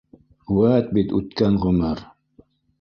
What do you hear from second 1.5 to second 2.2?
ғүмер